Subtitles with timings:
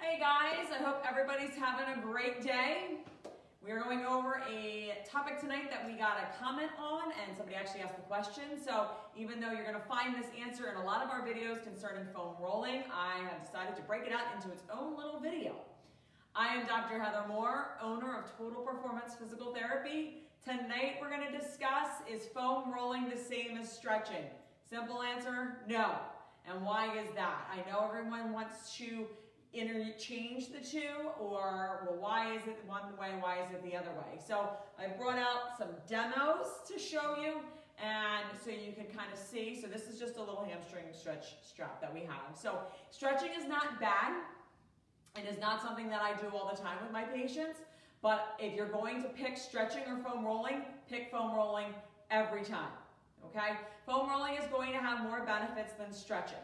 [0.00, 2.98] Hey guys, I hope everybody's having a great day.
[3.60, 7.80] We're going over a topic tonight that we got a comment on and somebody actually
[7.80, 8.44] asked the question.
[8.64, 12.06] So even though you're gonna find this answer in a lot of our videos concerning
[12.14, 15.56] foam rolling, I have decided to break it out into its own little video.
[16.32, 17.02] I am Dr.
[17.02, 20.22] Heather Moore, owner of Total Performance Physical Therapy.
[20.44, 24.26] Tonight we're gonna discuss, is foam rolling the same as stretching?
[24.70, 25.96] Simple answer, no.
[26.48, 27.48] And why is that?
[27.52, 29.08] I know everyone wants to
[29.60, 33.90] interchange the two or well why is it one way why is it the other
[33.90, 34.20] way?
[34.24, 37.40] So I brought out some demos to show you
[37.82, 39.60] and so you can kind of see.
[39.60, 42.36] So this is just a little hamstring stretch strap that we have.
[42.36, 42.58] So
[42.90, 44.14] stretching is not bad.
[45.16, 47.58] It is not something that I do all the time with my patients
[48.00, 51.74] but if you're going to pick stretching or foam rolling pick foam rolling
[52.10, 52.70] every time
[53.24, 53.56] okay?
[53.86, 56.38] Foam rolling is going to have more benefits than stretching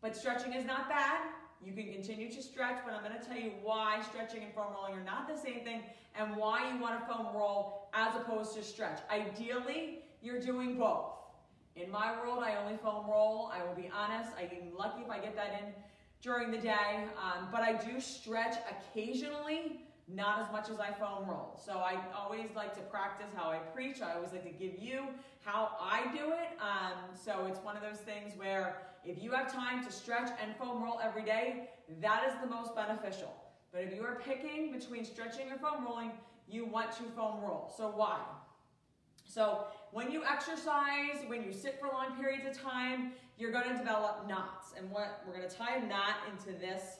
[0.00, 1.20] but stretching is not bad
[1.64, 4.72] you can continue to stretch, but I'm going to tell you why stretching and foam
[4.72, 5.82] rolling are not the same thing
[6.18, 9.00] and why you want to foam roll as opposed to stretch.
[9.10, 11.12] Ideally, you're doing both.
[11.76, 13.52] In my world, I only foam roll.
[13.54, 14.30] I will be honest.
[14.38, 15.72] I'm lucky if I get that in
[16.22, 21.28] during the day, um, but I do stretch occasionally not as much as I foam
[21.28, 21.60] roll.
[21.64, 24.00] So I always like to practice how I preach.
[24.00, 25.04] I always like to give you
[25.44, 26.58] how I do it.
[26.60, 30.54] Um, so it's one of those things where if you have time to stretch and
[30.56, 33.34] foam roll every day, that is the most beneficial.
[33.72, 36.12] But if you are picking between stretching or foam rolling,
[36.48, 37.72] you want to foam roll.
[37.76, 38.18] So why?
[39.24, 43.76] So when you exercise, when you sit for long periods of time, you're going to
[43.76, 44.72] develop knots.
[44.76, 46.98] And what we're going to tie a knot into this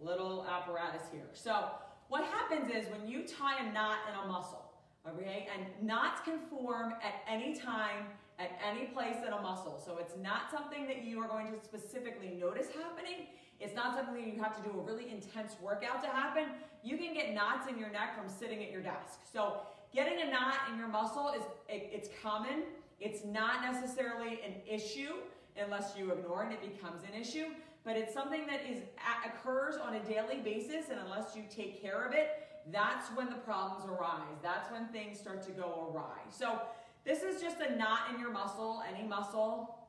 [0.00, 1.28] little apparatus here.
[1.32, 1.68] So
[2.08, 4.72] what happens is when you tie a knot in a muscle,
[5.06, 8.06] okay, and knots can form at any time,
[8.38, 9.82] at any place in a muscle.
[9.84, 13.26] So it's not something that you are going to specifically notice happening.
[13.60, 16.46] It's not something that you have to do a really intense workout to happen.
[16.82, 19.20] You can get knots in your neck from sitting at your desk.
[19.30, 19.60] So
[19.92, 22.62] getting a knot in your muscle is it's common.
[23.00, 25.14] It's not necessarily an issue
[25.60, 27.46] unless you ignore it, and it becomes an issue
[27.88, 28.82] but it's something that is
[29.24, 33.36] occurs on a daily basis, and unless you take care of it, that's when the
[33.36, 34.36] problems arise.
[34.42, 36.18] That's when things start to go awry.
[36.28, 36.60] So
[37.06, 39.88] this is just a knot in your muscle, any muscle.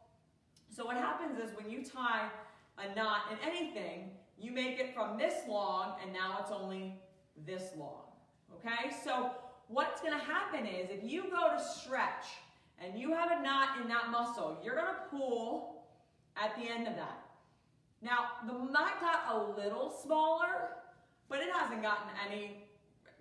[0.73, 2.29] So what happens is when you tie
[2.77, 7.01] a knot in anything, you make it from this long, and now it's only
[7.45, 8.03] this long.
[8.53, 9.31] Okay, so
[9.67, 12.27] what's gonna happen is if you go to stretch
[12.81, 15.83] and you have a knot in that muscle, you're gonna pull
[16.37, 17.25] at the end of that.
[18.01, 20.69] Now, the knot got a little smaller,
[21.27, 22.63] but it hasn't gotten any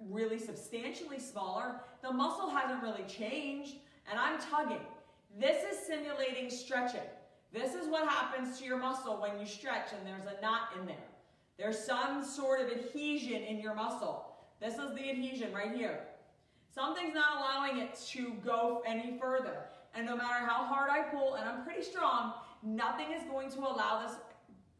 [0.09, 1.81] really substantially smaller.
[2.03, 3.77] The muscle hasn't really changed,
[4.09, 4.87] and I'm tugging.
[5.38, 7.00] This is simulating stretching.
[7.53, 10.87] This is what happens to your muscle when you stretch and there's a knot in
[10.87, 10.97] there.
[11.59, 14.27] There's some sort of adhesion in your muscle.
[14.61, 16.00] This is the adhesion right here.
[16.72, 19.65] Something's not allowing it to go any further.
[19.94, 23.59] And no matter how hard I pull, and I'm pretty strong, nothing is going to
[23.61, 24.17] allow this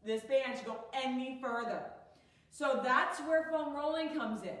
[0.05, 1.81] this band to go any further.
[2.51, 4.57] So that's where foam rolling comes in.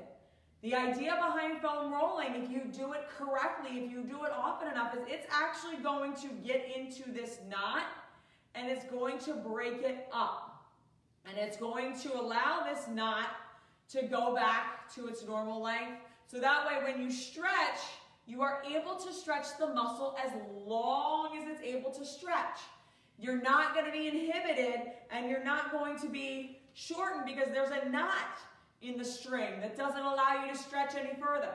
[0.61, 4.69] The idea behind foam rolling, if you do it correctly, if you do it often
[4.69, 7.83] enough, is it's actually going to get into this knot
[8.55, 10.65] and it's going to break it up.
[11.25, 13.29] And it's going to allow this knot
[13.91, 16.01] to go back to its normal length.
[16.27, 17.79] So that way when you stretch,
[18.27, 20.31] you are able to stretch the muscle as
[20.65, 22.59] long as it's able to stretch.
[23.19, 27.71] You're not going to be inhibited and you're not going to be shortened because there's
[27.71, 28.39] a knot
[28.81, 31.53] in the string that doesn't allow you to stretch any further.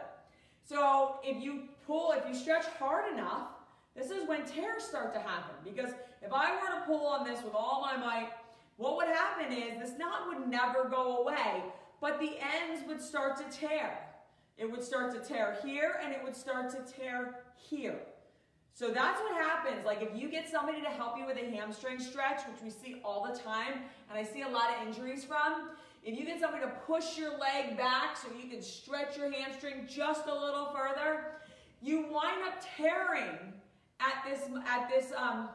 [0.62, 3.48] So if you pull, if you stretch hard enough,
[3.96, 5.54] this is when tears start to happen.
[5.62, 8.30] Because if I were to pull on this with all my might,
[8.76, 11.62] what would happen is this knot would never go away,
[12.00, 13.98] but the ends would start to tear.
[14.58, 18.00] It would start to tear here and it would start to tear here.
[18.74, 19.86] So that's what happens.
[19.86, 23.00] Like if you get somebody to help you with a hamstring stretch, which we see
[23.04, 25.70] all the time, and I see a lot of injuries from,
[26.02, 29.86] if you get somebody to push your leg back so you can stretch your hamstring
[29.88, 31.36] just a little further,
[31.80, 33.38] you wind up tearing
[34.00, 35.48] at this, at this um,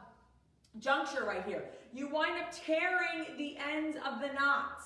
[0.78, 1.64] juncture right here.
[1.92, 4.84] You wind up tearing the ends of the knots.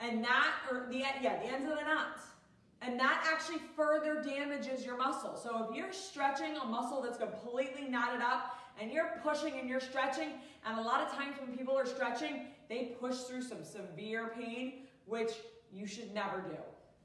[0.00, 2.22] And that, or the, yeah, the ends of the knots.
[2.84, 5.36] And that actually further damages your muscle.
[5.36, 9.80] So if you're stretching a muscle that's completely knotted up and you're pushing and you're
[9.80, 10.28] stretching,
[10.66, 14.82] and a lot of times when people are stretching, they push through some severe pain,
[15.06, 15.30] which
[15.72, 16.56] you should never do.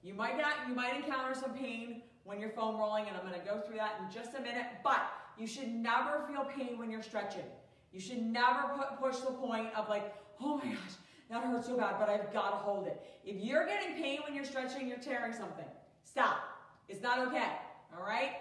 [0.04, 3.44] You might not, you might encounter some pain when you're foam rolling, and I'm gonna
[3.44, 5.02] go through that in just a minute, but
[5.38, 7.46] you should never feel pain when you're stretching.
[7.94, 10.96] You should never put, push the point of like, oh my gosh,
[11.30, 13.00] that hurts so bad, but I've got to hold it.
[13.24, 15.66] If you're getting pain when you're stretching, you're tearing something.
[16.04, 16.42] Stop.
[16.88, 17.52] It's not okay.
[17.96, 18.32] All right?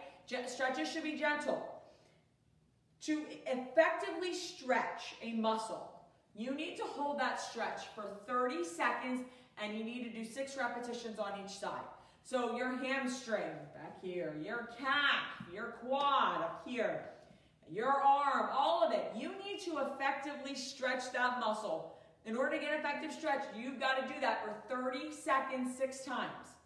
[0.47, 1.67] Stretches should be gentle.
[3.03, 5.91] To effectively stretch a muscle,
[6.35, 9.21] you need to hold that stretch for 30 seconds
[9.63, 11.83] and you need to do six repetitions on each side.
[12.25, 17.05] So your hamstring back here, your calf, your quad up here,
[17.71, 19.13] your arm, all of it.
[19.17, 21.98] You need to effectively stretch that muscle.
[22.29, 25.75] In order to get an effective stretch, you've got to do that for 30 seconds,
[25.79, 26.59] six times.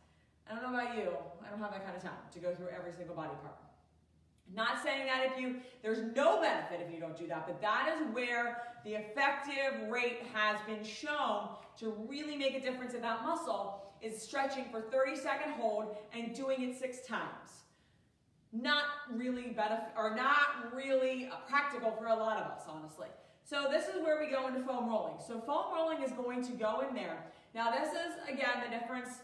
[0.50, 1.12] I don't know about you.
[1.46, 3.54] I don't have that kind of time to go through every single body part.
[4.52, 7.94] Not saying that if you, there's no benefit if you don't do that, but that
[7.94, 13.22] is where the effective rate has been shown to really make a difference in that
[13.22, 17.62] muscle is stretching for 30 second hold and doing it six times.
[18.52, 18.82] Not
[19.12, 23.06] really benefit, or not really practical for a lot of us, honestly.
[23.44, 25.14] So this is where we go into foam rolling.
[25.26, 27.24] So foam rolling is going to go in there.
[27.54, 29.18] Now this is, again, the difference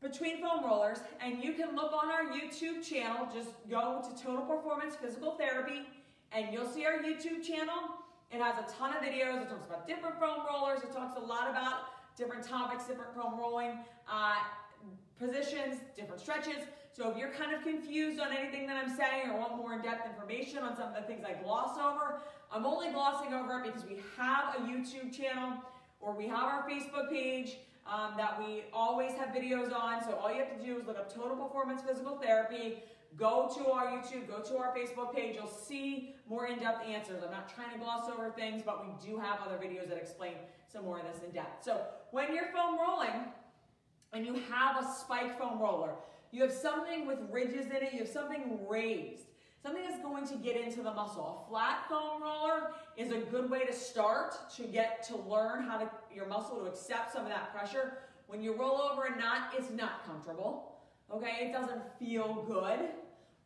[0.00, 4.42] between foam rollers, and you can look on our YouTube channel, just go to Total
[4.42, 5.82] Performance Physical Therapy,
[6.30, 7.98] and you'll see our YouTube channel.
[8.30, 9.42] It has a ton of videos.
[9.42, 10.82] It talks about different foam rollers.
[10.82, 13.78] It talks a lot about different topics, different foam rolling
[14.10, 14.36] uh,
[15.18, 16.64] positions, different stretches.
[16.92, 20.08] So if you're kind of confused on anything that I'm saying or want more in-depth
[20.08, 23.84] information on some of the things I gloss over, I'm only glossing over it because
[23.84, 25.58] we have a YouTube channel
[26.00, 30.02] or we have our Facebook page um, that we always have videos on.
[30.02, 32.82] So all you have to do is look up Total Performance Physical Therapy,
[33.16, 35.36] go to our YouTube, go to our Facebook page.
[35.36, 37.22] You'll see more in-depth answers.
[37.24, 40.34] I'm not trying to gloss over things, but we do have other videos that explain
[40.70, 41.64] some more of this in depth.
[41.64, 43.32] So when you're foam rolling
[44.12, 45.94] and you have a spike foam roller,
[46.30, 49.24] you have something with ridges in it, you have something raised.
[49.62, 51.44] Something that's going to get into the muscle.
[51.44, 55.78] A flat foam roller is a good way to start to get to learn how
[55.78, 57.98] to your muscle to accept some of that pressure.
[58.28, 60.76] When you roll over a knot, it's not comfortable.
[61.12, 62.90] Okay, it doesn't feel good.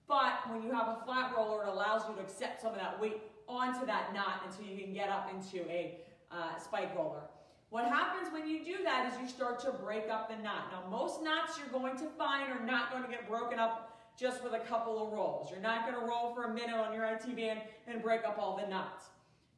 [0.06, 3.00] But when you have a flat roller, it allows you to accept some of that
[3.00, 5.98] weight onto that knot until you can get up into a
[6.30, 7.22] uh, spike roller.
[7.72, 10.70] What happens when you do that is you start to break up the knot.
[10.70, 14.44] Now, most knots you're going to find are not going to get broken up just
[14.44, 15.50] with a couple of rolls.
[15.50, 18.36] You're not going to roll for a minute on your IT band and break up
[18.38, 19.06] all the knots.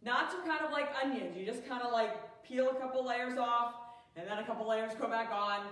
[0.04, 1.36] Knots are kind of like onions.
[1.36, 2.14] You just kind of like
[2.44, 3.74] peel a couple layers off,
[4.14, 5.66] and then a couple layers go back on,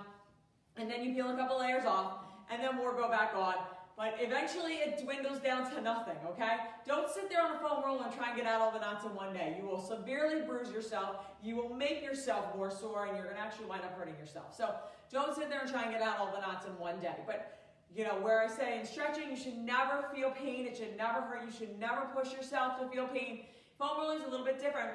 [0.76, 3.54] and then you peel a couple layers off, and then more go back on.
[3.96, 6.56] But eventually it dwindles down to nothing, okay?
[6.86, 9.04] Don't sit there on a foam roller and try and get out all the knots
[9.04, 9.56] in one day.
[9.60, 11.16] You will severely bruise yourself.
[11.42, 14.56] You will make yourself more sore, and you're to actually wind up hurting yourself.
[14.56, 14.74] So
[15.12, 17.16] don't sit there and try and get out all the knots in one day.
[17.26, 17.58] But
[17.94, 20.66] you know, where I say in stretching, you should never feel pain.
[20.66, 21.44] It should never hurt.
[21.44, 23.44] You should never push yourself to feel pain.
[23.78, 24.90] Foam rolling is a little bit different.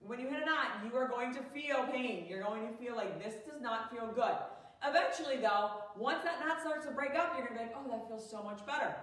[0.00, 2.26] When you hit a knot, you are going to feel pain.
[2.28, 4.34] You're going to feel like this does not feel good.
[4.84, 8.08] Eventually, though, once that knot starts to break up, you're to be like, oh, that
[8.08, 8.94] feels so much better.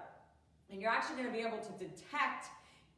[0.70, 2.48] And you're actually to be able to detect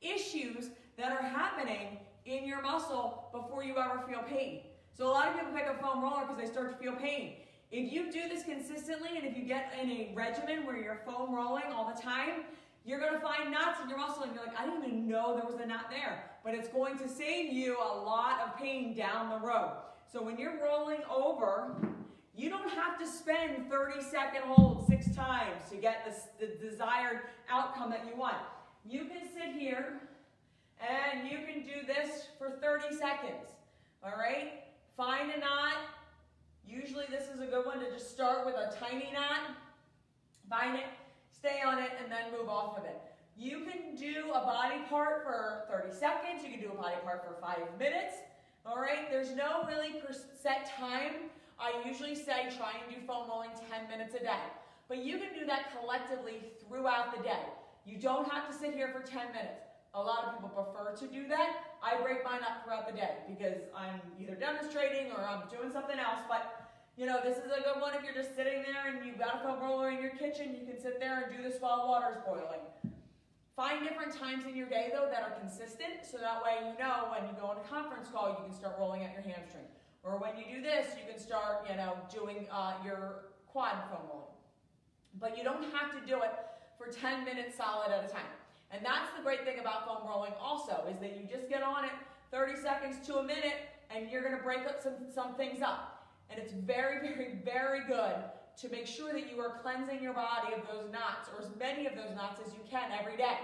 [0.01, 4.61] issues that are happening in your muscle before you ever feel pain.
[4.97, 7.35] So a lot of people pick a foam roller because they start to feel pain.
[7.71, 11.33] If you do this consistently and if you get in a regimen where you're foam
[11.33, 12.43] rolling all the time,
[12.83, 15.49] you're to find knots in your muscle and you're like, I didn't even know there
[15.49, 16.25] was a knot there.
[16.43, 19.77] But it's going to save you a lot of pain down the road.
[20.11, 21.75] So when you're rolling over,
[22.35, 27.21] you don't have to spend 30 second holds six times to get the, the desired
[27.49, 28.37] outcome that you want.
[28.85, 29.99] You can sit here
[30.79, 33.47] and you can do this for 30 seconds.
[34.03, 34.63] All right?
[34.97, 35.77] Find a knot,
[36.71, 39.57] Usually this is a good one to just start with a tiny knot,
[40.49, 40.85] find it,
[41.29, 42.97] stay on it, and then move off of it.
[43.37, 46.43] You can do a body part for 30 seconds.
[46.45, 48.15] You can do a body part for five minutes.
[48.65, 50.01] All right, there's no really
[50.41, 51.29] set time.
[51.61, 54.49] I usually say try and do foam rolling 10 minutes a day.
[54.89, 57.45] But you can do that collectively throughout the day.
[57.85, 59.61] You don't have to sit here for 10 minutes.
[59.93, 61.77] A lot of people prefer to do that.
[61.83, 65.99] I break mine up throughout the day because I'm either demonstrating or I'm doing something
[65.99, 66.25] else.
[66.27, 69.19] But, you know, this is a good one if you're just sitting there and you've
[69.19, 70.57] got a foam roller in your kitchen.
[70.57, 72.65] You can sit there and do this while water's boiling.
[73.55, 76.09] Find different times in your day, though, that are consistent.
[76.09, 78.75] So that way you know when you go on a conference call, you can start
[78.79, 79.67] rolling out your hamstring.
[80.03, 84.07] Or when you do this, you can start, you know, doing uh, your quad foam
[84.09, 84.25] rolling.
[85.19, 86.31] But you don't have to do it
[86.77, 88.33] for 10 minutes solid at a time.
[88.71, 91.85] And that's the great thing about foam rolling also, is that you just get on
[91.85, 91.91] it
[92.31, 96.07] 30 seconds to a minute and you're gonna break up some, some things up.
[96.29, 98.15] And it's very, very, very good
[98.61, 101.87] to make sure that you are cleansing your body of those knots, or as many
[101.87, 103.37] of those knots as you can every day.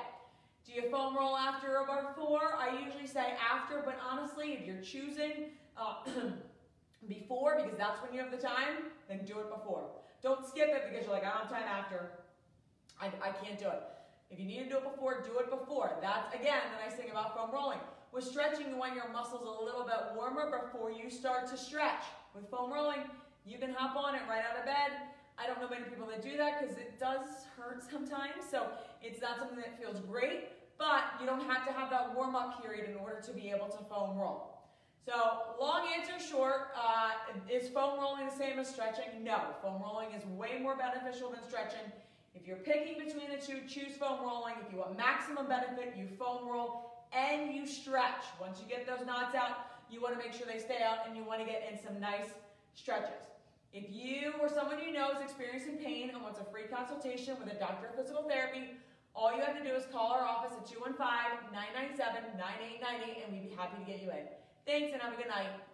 [0.68, 2.58] Do you foam roll after or before?
[2.60, 6.04] I usually say after, but honestly, if you're choosing, uh,
[7.08, 9.88] before because that's when you have the time, then do it before.
[10.22, 12.12] Don't skip it because you're like, I don't have time after.
[13.00, 13.82] I, I can't do it.
[14.30, 15.96] If you need to do it before, do it before.
[16.02, 17.80] That's, again, the nice thing about foam rolling.
[18.12, 22.04] With stretching, you want your muscles a little bit warmer before you start to stretch.
[22.36, 23.04] With foam rolling,
[23.46, 24.92] you can hop on it right out of bed.
[25.38, 28.44] I don't know many people that do that because it does hurt sometimes.
[28.50, 28.68] So
[29.02, 32.62] it's not something that feels great, but you don't have to have that warm up
[32.62, 34.54] period in order to be able to foam roll.
[35.06, 37.12] So long answer short, uh,
[37.50, 39.24] is foam rolling the same as stretching?
[39.24, 41.92] No, foam rolling is way more beneficial than stretching.
[42.36, 44.56] If you're picking between the two, choose foam rolling.
[44.66, 48.26] If you want maximum benefit, you foam roll and you stretch.
[48.40, 51.16] Once you get those knots out, you want to make sure they stay out and
[51.16, 52.30] you want to get in some nice
[52.76, 53.28] stretches.
[53.74, 57.52] If you or someone you know is experiencing pain and wants a free consultation with
[57.52, 58.78] a doctor of physical therapy,
[59.14, 63.84] all you have to do is call our office at 215-997-9898 and we'd be happy
[63.84, 64.30] to get you in.
[64.66, 65.67] Thanks and have a good night.